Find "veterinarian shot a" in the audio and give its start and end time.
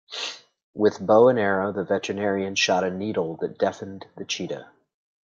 1.83-2.89